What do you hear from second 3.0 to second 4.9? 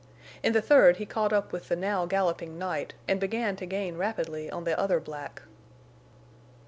and began to gain rapidly on the